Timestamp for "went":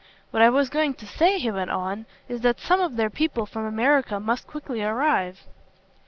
1.51-1.69